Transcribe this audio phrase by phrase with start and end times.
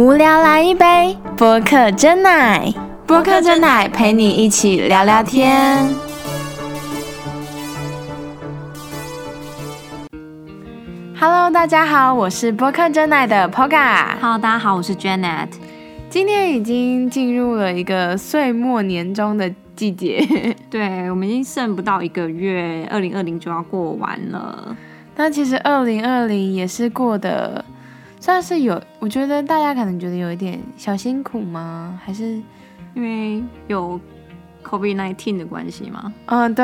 [0.00, 2.72] 无聊来一杯播客真奶，
[3.06, 5.86] 播客真奶陪你一起聊聊天。
[11.18, 14.16] Hello，大家好，我是播客真奶的 Poga。
[14.22, 15.50] Hello，大家好，我是 Janet。
[16.08, 20.26] 今天已经进入了一个岁末年终的季节，
[20.70, 24.74] 对我们已经剩不到一个月，二零二零就要过完了。
[25.16, 27.62] 那其实二零二零也是过得
[28.20, 31.98] 算是有，我觉得大家可能觉得有一点小辛苦吗？
[32.04, 32.40] 还是
[32.94, 33.98] 因为有
[34.62, 36.12] COVID nineteen 的关系吗？
[36.26, 36.62] 嗯对，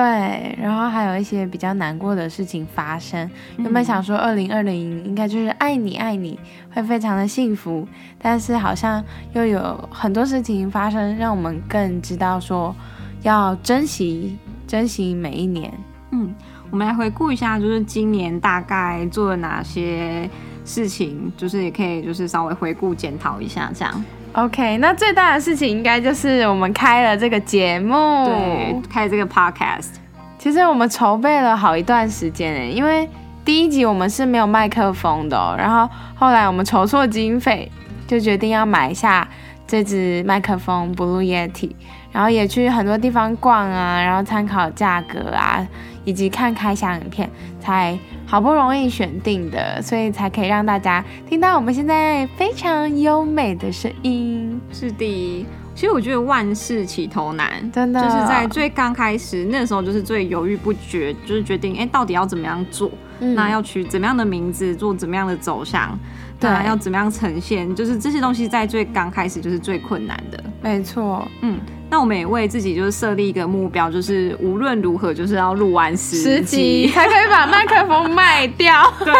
[0.60, 3.28] 然后还有一些比较难过的事情发生。
[3.56, 6.38] 原本想说二零二零应该就是爱你爱你，
[6.70, 12.76] 会非常的幸福，但是好像又有很多事情发生，让我们更知道说
[13.22, 15.72] 要珍惜珍惜每一年。
[16.10, 16.34] 嗯，
[16.70, 20.28] 我们来回顾一下，就是今年大概做了哪些
[20.66, 24.04] 事情，就是也可以就是稍微回顾检讨一下这样。
[24.32, 27.94] OK，那最大的事情应该就是我们开了这个节目。
[28.26, 29.92] 对，开这个 podcast。
[30.38, 33.08] 其实我们筹备了好一段时间诶，因为
[33.44, 37.70] 第一集我们是没有麦克风的、哦，然后后来我们筹措经费，
[38.06, 39.26] 就决定要买下
[39.66, 41.70] 这支麦克风 Blue Yeti，
[42.12, 45.66] 然后也去很多地方逛啊，然后参考价格啊，
[46.06, 47.28] 以及看开箱影片，
[47.60, 54.58] 才好不容易选定的，所以才可以让大家听到我们现在非常优美的声音。
[54.72, 58.00] 是的，其实我觉得万事起头难，真的。
[58.00, 63.34] 就是在最刚开始那时候，就是最犹豫不决，就是决定哎、诶到底要怎么样做，嗯。
[63.34, 65.98] 那要取怎么样的名字，做怎么样的走向，
[66.38, 66.48] 对。
[66.48, 70.42] 那要怎么样呈现，就是这些东西在最刚开始就是最困难的。
[70.62, 78.92] 没错，嗯，那我们也为自己就是设立一个目标，就是无论如何就是要录完十十集 才可以把麦克风卖掉。
[79.04, 79.14] 对，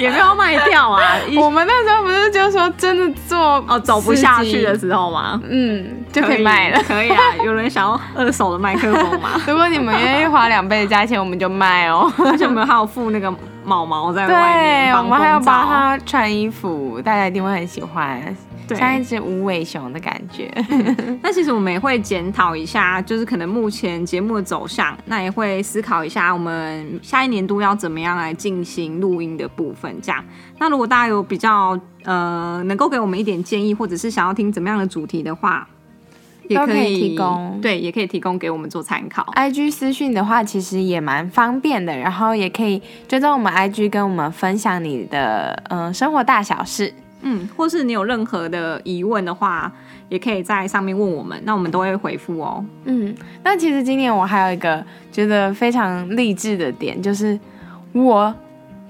[0.00, 1.02] 也没有卖掉啊，
[1.36, 5.40] 我们那时候不是就说真的做哦走不下去的，时候吗？
[5.48, 6.82] 嗯，就可以卖了。
[6.88, 9.40] 可以啊，有人想要二手的麦克风吗？
[9.46, 12.10] 如果你们愿意花两倍的价钱，我们就卖哦。
[12.18, 13.32] 而且我们还有附那个
[13.64, 15.98] 毛毛在外对，面，我们还要帮他。
[16.06, 18.34] 穿衣服，大家一定会很喜欢，对
[18.74, 20.50] 像一只无尾熊的感觉。
[21.22, 29.94] 那其实我们也会检讨一下，就是可能目前节目的走向，那也会思考一下我们下一年度要怎么样来进行录音的部分。
[30.02, 30.24] 这样，
[30.58, 35.68] 那如果大家有比较呃能够给我们一点建议，或者是想要听怎么样的主题的话，
[36.48, 39.24] 也都可以以提供对，也可以提供给我们做参考。
[39.34, 46.92] IG 私讯的话，其实也蛮方便的，然后也可以追踪我们 IG，跟我们分享你的嗯、呃生活大小事。
[47.22, 49.70] 嗯，或是你有任何的疑问的话，
[50.08, 52.64] 也可以在上面问我们，那我们都会回复哦。
[52.84, 57.38] 嗯，那其实今年我还有一个觉得非常励志的点，就是
[57.92, 58.32] 我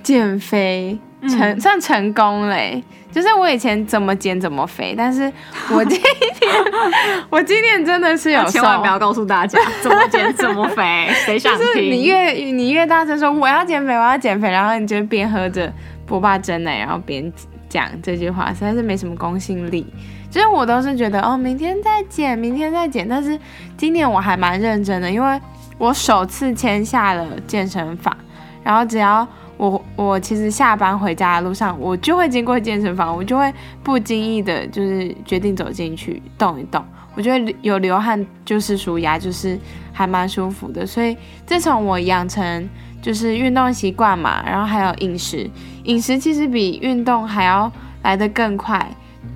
[0.02, 5.32] 减肥成、嗯算成功嘞、就是我以前怎么减怎么肥，但是
[5.72, 6.50] 我今天
[7.30, 8.62] 我今天真的是有瘦千。
[8.62, 11.90] 万不要告诉大家 怎么减怎么肥，谁想就是听？
[11.90, 15.72] 你越你越大声说我要减肥，我要减肥，然后你就边喝着
[16.04, 17.32] 波霸真奶，然后边
[17.68, 19.86] 讲这句话，实在是没什么公信力。
[20.30, 23.38] 其实我都是觉得哦，明天再减，明天再减，但是
[23.76, 25.40] 今年我还蛮认真的，因为
[25.78, 28.14] 我首次签下了健身房，
[28.62, 29.26] 然后只要
[29.56, 36.84] 我我其实下班回家的路上，我就会经过健身房，我就会不经意的，就是决定走进去动一动。
[37.14, 39.58] 我觉得有流汗就是舒压，就是
[39.90, 40.84] 还蛮舒服的。
[40.84, 41.16] 所以
[41.46, 42.68] 自从我养成
[43.06, 45.48] 就是运动习惯嘛，然后还有饮食，
[45.84, 47.70] 饮食其实比运动还要
[48.02, 48.84] 来得更快，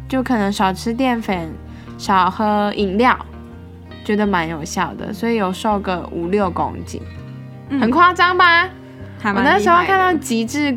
[0.08, 1.52] 就可能少吃淀粉，
[1.96, 3.16] 少喝饮料，
[4.04, 7.00] 觉得蛮有效的，所以有瘦个五六公斤，
[7.68, 7.78] 嗯。
[7.78, 8.68] 很夸张吧？
[9.22, 10.76] 我那时候看到极致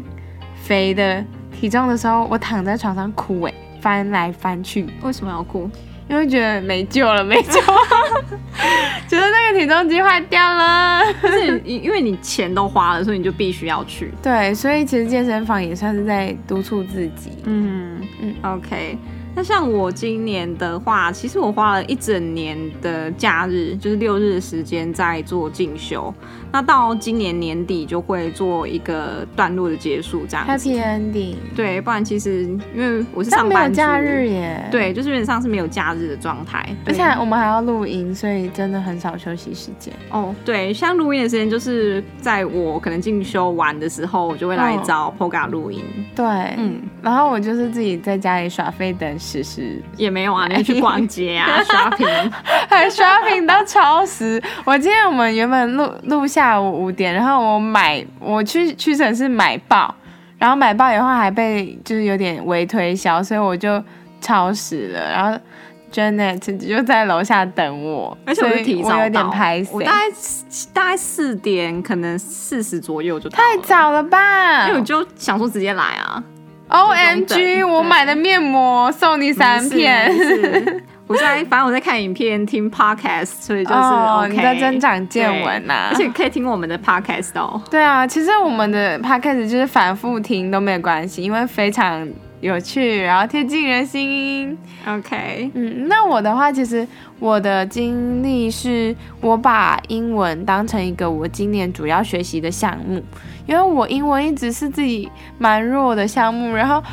[0.62, 5.68] 肥的体重的时候，我躺在床上哭诶、翻来翻去，为什么要哭？
[6.14, 8.24] 因为觉得没救了，没救了，
[9.10, 11.02] 觉得那个体重机坏掉了。
[11.24, 14.14] 就是你因为你钱都花了，所以你就必须要去。
[14.22, 17.32] 对，所以其实健身房也算是在督促自己。
[17.46, 18.96] 嗯嗯嗯，OK。
[19.36, 26.14] 那像我今年的话，其实我花了一整年的假日，就是六日的时间在做进修。
[26.52, 30.70] 那到今年年底就会做一个段落的结束，这样子。
[30.70, 32.44] Happy ending，对，不然其实
[32.76, 36.64] 因为我是但没有上班族，假日耶。，对，就是基本上是没有假日的状态。
[36.86, 39.92] 而且我们还要录音，所以真的很少休息时间。
[40.12, 45.82] 哦，对，像录音的时间就是在我可能进修完的时候，我就会来哦找 Poga 录音。
[46.16, 46.26] 对，
[46.58, 52.32] 嗯，然后我就是自己在家里耍废等实时，也没有啊，你去逛街啊， shopping。
[52.70, 54.42] 还 shopping 到超时。
[54.66, 59.96] 我今天我们原本录录下午五点，然后我买我去屈臣氏买爆，
[60.38, 63.82] 然后买爆以后还被就是有点微推销，所以我就
[64.20, 65.40] 超时了，然后
[65.92, 70.00] Janet 就在楼下等我，而且我提早我有点拍我大概
[70.74, 74.68] 大概四点，可能四十左右就到，太早了吧。
[74.68, 76.24] 因为我就想说直接来啊，
[76.70, 80.12] ！O 就 M G，我买的面膜送你三片
[81.06, 87.62] 我在反正我在看影片、听 podcast，所以就是哦你在增长见闻呐、对而且可以听我们的 podcast 哦。
[87.70, 92.08] 对啊，其实我们的 podcast 就是反复听都没有关系，因为非常
[92.44, 94.58] 有趣，然后贴近人心。
[94.86, 96.86] OK，嗯，那我的话，其实
[97.18, 103.02] 我的经历是我把英文当成一个我今年主要学习的项目，
[103.46, 106.84] 因为我英文一直是自己蛮弱的项目，然后，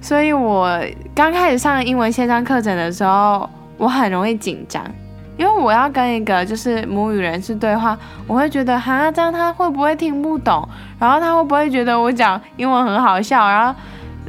[0.00, 0.80] 所以我
[1.12, 4.80] 刚开始上英文线上课程的时候，我很容易紧张。
[5.36, 7.98] 因为我要跟一个就是母语人士对话，
[8.28, 10.68] 我会觉得哈，这样他会不会听不懂？
[11.00, 13.44] 然后他会不会觉得我讲英文很好笑？
[13.48, 13.74] 然后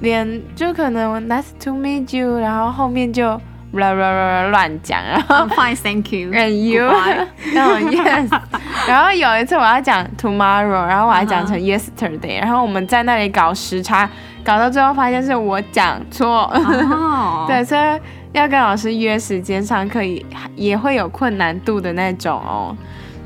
[0.01, 3.29] 连就可能 Nice to meet you，然后后面就
[3.71, 6.29] 啦啦啦啦乱讲，然后 I'm fine, thank you.
[6.31, 8.39] and you，Goodbye 然 后 yes，
[8.87, 14.07] 然后有一次我要讲 tomorrow，然后我还讲成 yesterday，然后我们在那里搞时差，
[14.43, 17.99] 搞到最后发现是我讲错，哦， 对，所以
[18.33, 20.25] 要跟老师约时间上课也
[20.55, 22.75] 也会有困难度的那种哦，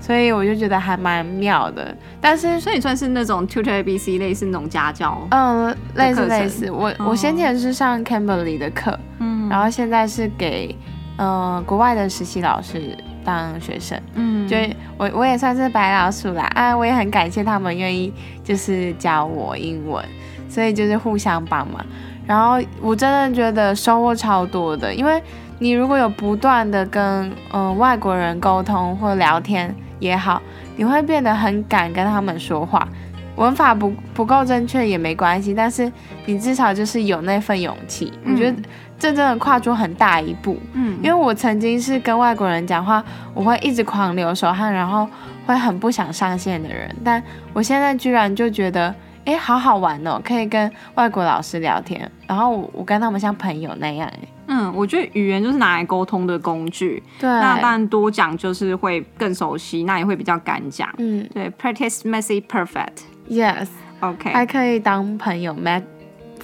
[0.09, 2.59] 所以我就觉得还蛮妙的，但是。
[2.59, 7.09] 所以你算是那种 tutor ABC 类似那种家教，嗯，类似类似，我、哦。
[7.09, 9.47] 我先前是上 Cambly 的课，嗯。
[9.47, 10.75] 然后现在是给
[11.17, 14.47] 呃国外的实习老师当学生，嗯。
[14.47, 14.57] 就
[14.97, 18.11] 我我也算是白老鼠啦啊，我也很感谢他们愿意
[18.43, 20.03] 就是教我英文，
[20.49, 21.85] 所以就是互相帮忙。
[22.25, 25.21] 然后我真的觉得收获超多的，因为
[25.59, 30.41] 你如果有不断的跟嗯、呃外国人沟通或聊天也好，
[30.75, 32.87] 你会变得很敢跟他们说话。
[33.35, 35.89] 文法不不够正确也没关系，但是
[36.25, 38.11] 你至少就是有那份勇气。
[38.25, 38.57] 我觉得
[38.97, 40.57] 这真的跨出很大一步。
[40.73, 43.01] 嗯因为我曾经是跟外国人讲话，
[43.33, 45.07] 我会一直狂流手汗，然后
[45.45, 46.93] 会很不想上线的人。
[47.01, 47.23] 但
[47.53, 48.93] 我现在居然就觉得，
[49.23, 60.89] 哎，好好玩哦，可以跟外国老师聊天，然后我我跟他们像朋友那样，哎，嗯，我觉得语言就是拿来沟通的工具，对，那当然多讲就是会更熟悉，那也会比较敢讲。
[60.97, 63.03] 嗯对，practice makes it perfect。
[63.29, 65.85] ，yes，OK，还可以当朋友，make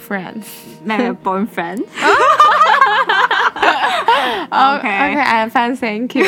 [0.07, 0.45] friends。
[0.83, 1.83] make boyfriend。
[4.51, 6.25] OK，I'm fine, thank you.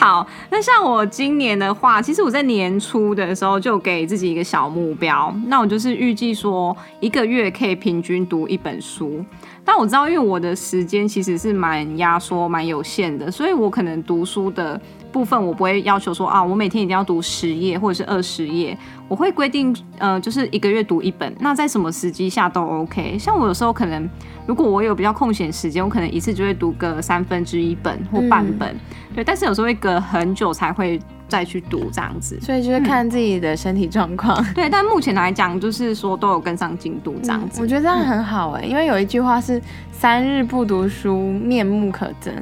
[0.00, 9.22] 好，那像我今年的话，其实我在年初的时候就给自己一个小目标，那我就是预计说一个月可以平均读一本书。
[9.62, 14.80] 但我知道，因为我的时间其实是蛮压缩、蛮有限的，所以我可能读书的
[15.12, 18.76] 部分我不会要求说啊，我每天一定要读十页或者是二十页，
[19.08, 21.34] 我会规定呃，就是一个月读一本。
[21.40, 23.18] 那在什么时机下都 OK。
[23.18, 24.08] 像我有时候可能，
[24.46, 28.74] 如果我有比较空闲时间，我可能一次就会读个三分之一本或半本，
[29.14, 29.24] 对。
[29.24, 32.38] 但是有时候会隔很久才会再去读这样子。
[32.40, 34.44] 所以就是看自己的身体状况。
[34.54, 37.60] 对，但目前来讲，就是说都有跟上进度这样子。
[37.60, 39.60] 我觉得这样很好哎、因为有一句话是
[39.92, 42.32] “三日不读书，面目可憎”。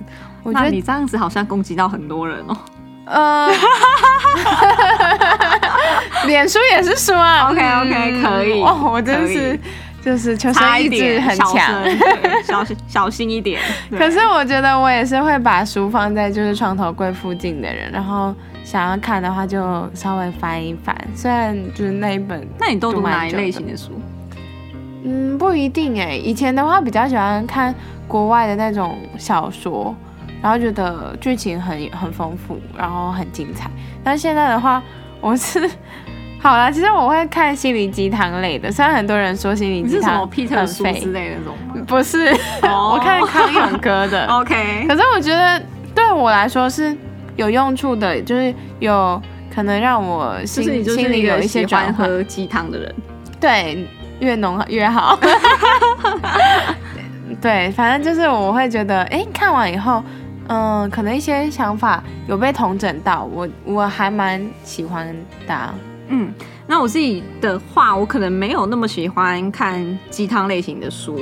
[0.49, 2.57] 我觉得你这样子好像攻击到很多人哦。
[3.05, 3.49] 呃，
[6.27, 7.51] 脸书也是书啊。
[7.51, 9.59] OK，OK，可以哦，我真是
[10.03, 11.85] 就是求差生意志，很小强。
[12.45, 13.61] 小心小 小心一点。
[13.91, 20.97] 可是我觉得我也是会把书放在就是床头柜附近的人，然后想要看的话就稍微翻一翻。
[21.15, 24.01] 虽然就是那一本，那你都读哪一类型的书？
[25.05, 26.15] 嗯，不一定哎。
[26.15, 27.75] 以前的话比较喜欢看
[28.07, 29.95] 国外的那种小说，
[30.43, 33.71] 然后觉得剧情很很丰富，然后很精彩。
[34.05, 34.83] 但现在的话，
[35.21, 35.69] 我是
[36.41, 41.85] 好啦，其实我会看心灵鸡汤类的，虽然很多人说心灵鸡汤很书废之类的那种？
[41.87, 42.29] 不是，
[42.63, 44.27] 哦我看康永哥的。
[44.31, 45.61] OK，可是我觉得
[45.95, 46.97] 对我来说是
[47.35, 49.21] 有用处的，就是有
[49.53, 52.95] 可能让我心心里有一些喜转喝鸡汤的人。
[53.41, 53.85] 对，
[54.21, 55.19] 越浓越好。
[57.41, 60.03] 对，反正就是我会觉得，哎，看完以后，
[60.49, 65.15] 嗯、可能一些想法有被同整到，我我还蛮喜欢
[65.47, 65.75] 的啊、
[66.09, 66.33] 嗯，
[66.67, 71.21] 那我自己的话，我可能没有那么喜欢看鸡汤类型的书。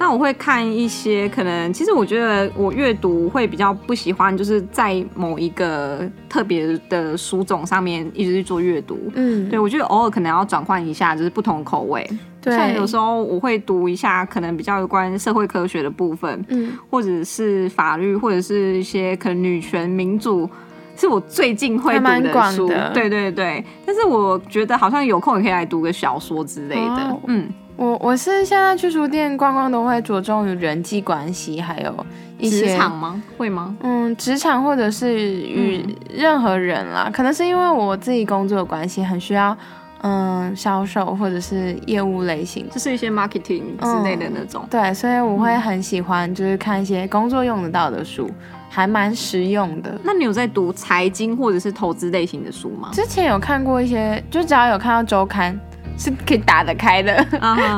[0.00, 8.98] 那我会看一些可能，其实我觉得我阅读会比较不喜欢，就是在某一个特别的书种上面一直去做阅读。
[9.14, 12.08] 嗯，对，我觉得偶尔可能要转换一下，就是不同口味。
[12.40, 20.48] 对，像有时候我会读一下，可能比较有关社会科学的部分，嗯，或者是法律，或者是一些可能女权、民主，
[20.96, 22.66] 是我最近会读的书。
[22.94, 27.10] 对对对，但是我觉得好像有空也可以来读个小说之类的。
[27.10, 27.46] 哦嗯，
[27.80, 32.06] 我我是现在去书店逛逛都会着重于人际关系，还有
[32.38, 33.22] 一些职场吗？
[33.38, 33.74] 会吗？
[33.80, 35.82] 嗯职场或者是与
[36.14, 39.56] 任何人啦，可能是因为我自己工作的关系，很需要
[40.02, 42.74] 嗯销售或者是业务类型的。
[42.74, 44.62] 就是一些 marketing 之类的那种。
[44.68, 48.30] 对，所以我会很喜欢，就是看一些工作用得到的书，
[48.68, 49.98] 还蛮实用的。
[50.04, 52.90] 那你有在读财经或者是投资类型的书吗？
[52.92, 55.58] 之前有看过一些，就只要有看到周刊
[56.00, 57.26] 是可以打得开的，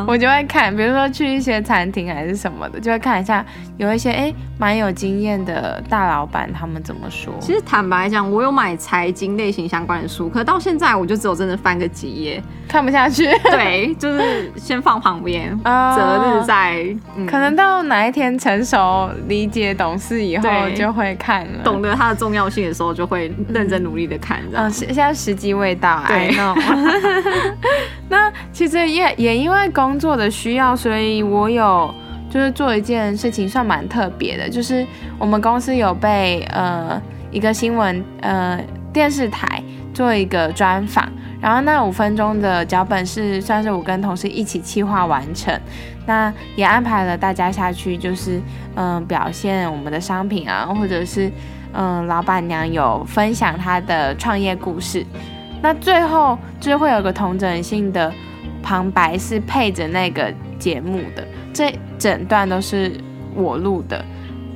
[0.06, 0.74] 我就会看。
[0.76, 3.44] 比如说去一些餐厅还是什么的，就会看一下
[3.78, 7.34] 有一些哎蛮有经验的大老板他们怎么说。
[7.40, 16.76] 其实坦白讲，我有买财经类型相关的书，可到现在我就只有真的翻个几页，看不下去，对，就是先放旁边， 啊择日再、
[17.16, 21.64] 嗯可能到哪一天成熟、理解、懂事以后就会看了。
[21.64, 24.40] 懂得它的重要性的时候，就会认真努力的看。
[24.52, 26.54] 嗯，是现在时机未到对，I know。
[28.12, 31.92] 那其实也也因为工作的需要，所以我有
[32.28, 34.86] 就是做一件事情算蛮特别的，就是
[35.18, 37.00] 我们公司有被呃
[37.30, 38.60] 一个新闻呃
[38.92, 39.62] 电视台
[39.94, 45.58] 做一个专访，然后那五分钟的脚本是算是我跟同事一起企划完成，
[46.04, 48.38] 那也安排了大家下去，就是
[48.74, 51.32] 嗯、表现我们的商品啊，或者是
[51.72, 55.02] 嗯老板娘有分享她的创业故事，
[55.62, 58.12] 那最后就会有个同整性的
[58.62, 62.92] 旁白是配着那个节目的，这整段都是
[63.34, 64.04] 我录的。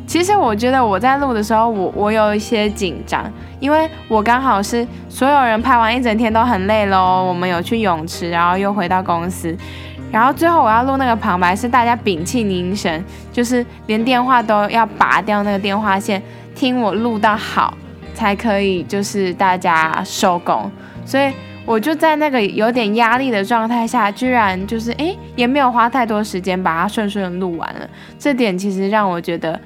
[0.07, 3.25] 其实我觉得我在录的时候，我我有一些紧张，
[3.59, 9.57] 因为我刚好是所有人拍完一整天都很累喽，我们有去泳池，然后又回到公司，
[10.13, 16.23] 然后最后我要录那个旁白是大家屏气凝神，就是连电话都要拔掉那个电话线，
[16.55, 17.77] 听我录到好
[18.15, 20.71] 才可以，就是大家收工。
[21.07, 21.33] 所以
[21.65, 27.89] 我就在那个有点压力的状态下，居然就是诶也没有花太多时间把它顺顺地录完了。
[28.19, 29.59] 这点其实让我觉得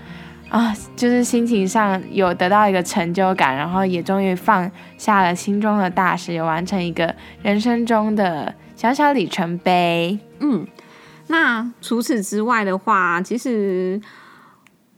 [0.49, 10.19] 啊，就是心情上有得到一个成就感，然后也终于放下了心中的大事，有完成一个人生中的小小里程碑。
[10.41, 10.67] 嗯，
[11.29, 14.01] 那除此之外的话，其实，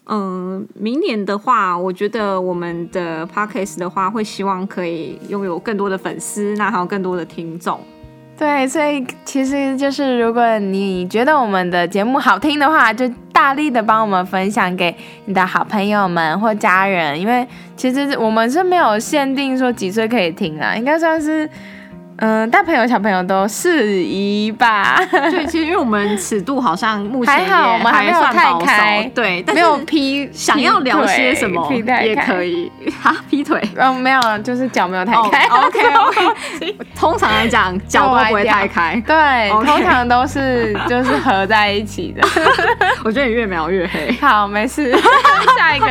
[0.06, 7.80] 嗯、明年的话，我觉得我们的 podcast 的话，会希望可以拥有更多的粉丝，那还有更多的听众。
[8.36, 14.92] 对，所以其实就是，如果你觉得我们的节目好听的话，就大力的帮我们分享给
[15.26, 21.48] 你的好朋友们或家人，因为其实我们是没有限定说几岁可以听啊，应该算是，
[22.24, 32.70] 嗯，大朋友小朋友都适宜吧，对，其实因为我们尺度好像目前还好我们还没有太开对，但没有是劈想要聊些什么也可以。
[32.80, 33.60] 以 哈，劈腿。
[33.74, 35.46] 嗯，没有，就是脚没有太哦开。
[35.48, 42.22] OK OK， 通常来讲脚都不会太开，对通常都是就是合在一起的。
[43.02, 44.16] 我觉得你越描越黑。
[44.20, 44.94] 好，没事，
[45.58, 45.86] 下一个。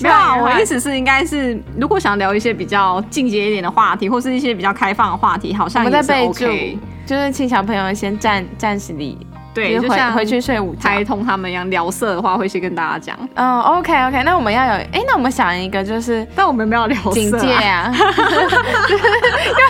[0.00, 9.18] 没有我意思是应该是，如果想聊一些比较进阶一点的话题，或是一些比较开放的话题，好我像也是们在备 OK 注。，就是请小朋友先暂暂时离，
[9.52, 10.88] 对，就就是像回回去睡午觉。
[10.88, 13.18] 台通他们一样聊色的话，会先跟大家讲。
[13.34, 17.92] 嗯，OK OK，那我们要有，哎，那我们想一个就是但我们没有聊色、啊，警戒啊，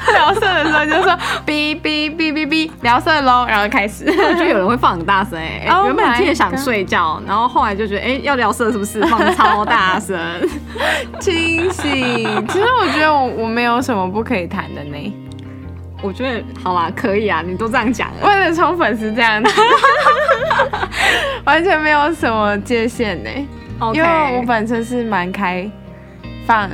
[0.06, 4.04] 要聊色的时候就说 哔哔哔哔哔，聊色喽，然后开始。
[4.06, 10.18] 我觉得有人会放很大声哎、 Oh 原本今天想睡觉，然后后来就觉得哎、要聊色是不是放超大声？
[11.18, 12.46] 清醒。
[12.48, 15.14] 其实我觉得我我没有什么不可以谈的呢，
[16.02, 18.26] 我觉得好啦，可以啊，你都这样讲了。
[18.26, 19.50] 为了冲粉丝这样子，
[21.44, 23.30] 完全没有什么界限呢。
[23.94, 25.68] 因为我本身是蛮开
[26.47, 26.71] 放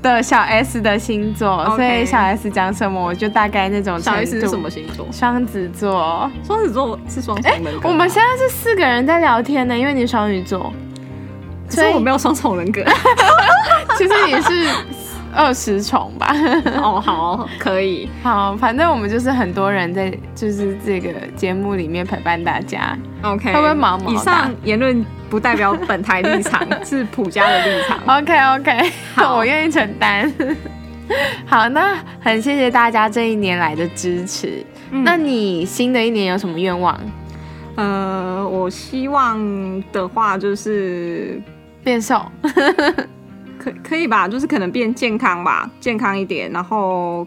[0.00, 4.40] 的小 S 的星座所以小 S 讲什么我就大概那种小程 S。
[4.40, 4.70] 是什么？
[4.70, 5.06] 星座？
[5.12, 6.30] 双子座。
[6.42, 7.80] 双子座是双重人格吗。
[7.84, 10.72] 我们现在是四个人在聊天呢，因为你双鱼座，
[11.68, 12.82] 所以我没有双重人格。
[13.98, 14.66] 其实你是
[15.34, 16.34] 二十重吧。
[16.80, 18.08] 哦，好，可以。
[18.22, 22.96] 好，反正我们就是很多人在，就是这个节目里面陪伴大家。
[23.22, 27.98] OK，会不会毛毛以上言论不代表本台立场， 是普家的立场。
[28.06, 30.32] OK OK，好 我愿意承担。
[31.46, 34.64] 好，那很谢谢大家这一年来的支持。
[34.90, 36.98] 嗯那你新的一年有什么愿望？
[37.76, 41.42] 呃，我希望的话就是
[41.82, 42.24] 变瘦。
[43.64, 47.26] 可可以吧，就是可能变健康吧，健康一点，然后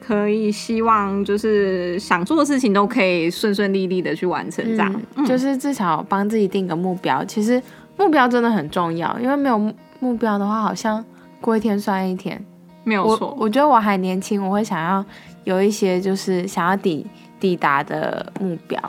[0.00, 5.02] 可以希望就是想做的事情都可以顺顺利利的去完成，这样。
[5.14, 7.24] 嗯，就是至少帮自己定个目标。
[7.24, 7.62] 其实
[7.96, 11.04] 目标真的很重要，因为没有目目标的话，好像
[11.40, 12.44] 过一天算一天。
[12.82, 13.36] 没有错。
[13.38, 15.04] 我觉得我还年轻，我会想要
[15.44, 17.06] 有一些就是想要抵
[17.38, 18.80] 抵达的目标。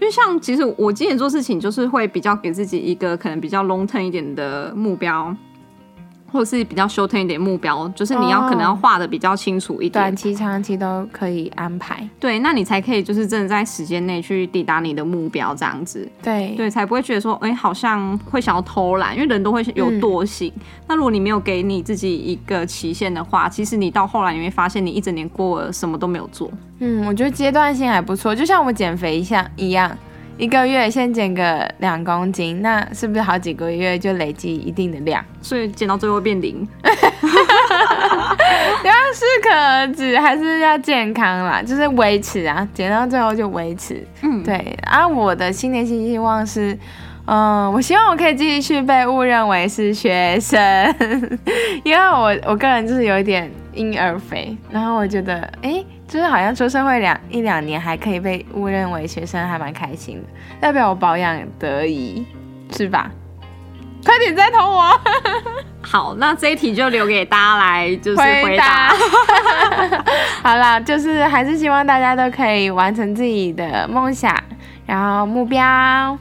[0.00, 5.34] 因为像其实我今年做事情，就是会比较给自己一个可能比较 long term 一点的目标。
[6.30, 12.06] 或者是比较 short term 一点目标，就是你要可能要画的比较清楚一点，短期、长期都可以安排。
[12.20, 16.08] 对，那你才可以就是真的在时间内去抵达你的目标，这样子。
[16.22, 20.52] 对对，才不会觉得说，哎，好像会想要偷懒，因为人都会有惰性。
[20.86, 26.50] 那如果你没有给你自己一个期限的话，其实你到后来你会发现，你一整年过了什么都没有做。
[26.80, 29.90] 嗯，我觉得阶段性还不错，就像我减肥一下一样。
[30.38, 35.22] 一个月先减个两公斤，那是不是好几个月就累积一定的量？
[35.42, 36.92] 所以减到最后变零， 要
[39.12, 44.06] 适可而止，还是要健康啦，就是维持啊，减到最后就维持。
[44.22, 44.54] 嗯，对。
[44.84, 46.78] 啊，我的新年新希望是，
[47.26, 50.60] 嗯，我希望我可以继续被误认为是学生，
[51.82, 55.84] 因为我我个人就是有一点婴儿肥，然后我觉得，哎。
[56.08, 62.26] 就是好像出社会两一两年还可以被误认为学生，还蛮开心的，代表我保养得宜，
[62.74, 63.10] 是吧？
[64.04, 65.00] 快点再投我。
[65.82, 68.94] 好，那这一题就留给大家来就是回答。
[70.42, 74.34] 好啦，就是还是希望大家都可以完成自己的梦想，
[74.86, 76.18] 然后目标。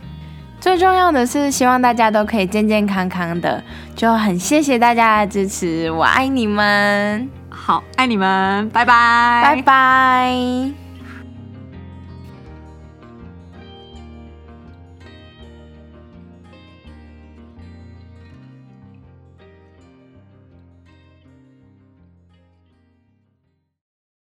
[0.60, 3.64] 最重要的是希望大家都可以健健康康的，
[3.96, 7.37] 就很谢谢大家的支持，我爱你们。
[7.68, 10.87] 好，爱你们，拜拜，拜拜。